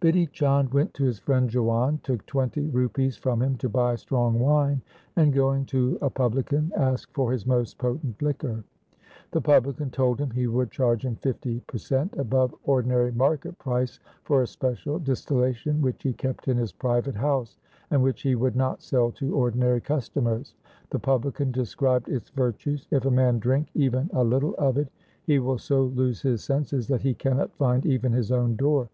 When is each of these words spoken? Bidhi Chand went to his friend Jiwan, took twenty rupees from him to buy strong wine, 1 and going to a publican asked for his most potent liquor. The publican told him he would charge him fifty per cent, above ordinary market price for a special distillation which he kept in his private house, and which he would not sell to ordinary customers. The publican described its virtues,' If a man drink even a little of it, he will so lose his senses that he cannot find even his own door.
Bidhi 0.00 0.28
Chand 0.32 0.74
went 0.74 0.92
to 0.94 1.04
his 1.04 1.20
friend 1.20 1.48
Jiwan, 1.48 2.00
took 2.02 2.26
twenty 2.26 2.66
rupees 2.66 3.16
from 3.16 3.40
him 3.40 3.56
to 3.58 3.68
buy 3.68 3.94
strong 3.94 4.36
wine, 4.40 4.82
1 5.14 5.24
and 5.26 5.32
going 5.32 5.64
to 5.66 5.96
a 6.02 6.10
publican 6.10 6.72
asked 6.76 7.12
for 7.14 7.30
his 7.30 7.46
most 7.46 7.78
potent 7.78 8.20
liquor. 8.20 8.64
The 9.30 9.40
publican 9.40 9.90
told 9.90 10.20
him 10.20 10.32
he 10.32 10.48
would 10.48 10.72
charge 10.72 11.04
him 11.04 11.14
fifty 11.14 11.60
per 11.68 11.78
cent, 11.78 12.16
above 12.16 12.56
ordinary 12.64 13.12
market 13.12 13.56
price 13.60 14.00
for 14.24 14.42
a 14.42 14.48
special 14.48 14.98
distillation 14.98 15.80
which 15.80 16.02
he 16.02 16.12
kept 16.12 16.48
in 16.48 16.56
his 16.56 16.72
private 16.72 17.14
house, 17.14 17.56
and 17.92 18.02
which 18.02 18.22
he 18.22 18.34
would 18.34 18.56
not 18.56 18.82
sell 18.82 19.12
to 19.12 19.32
ordinary 19.36 19.80
customers. 19.80 20.56
The 20.90 20.98
publican 20.98 21.52
described 21.52 22.08
its 22.08 22.30
virtues,' 22.30 22.88
If 22.90 23.04
a 23.04 23.12
man 23.12 23.38
drink 23.38 23.68
even 23.76 24.10
a 24.12 24.24
little 24.24 24.56
of 24.56 24.76
it, 24.76 24.88
he 25.22 25.38
will 25.38 25.58
so 25.58 25.84
lose 25.84 26.20
his 26.22 26.42
senses 26.42 26.88
that 26.88 27.02
he 27.02 27.14
cannot 27.14 27.54
find 27.54 27.86
even 27.86 28.10
his 28.10 28.32
own 28.32 28.56
door. 28.56 28.88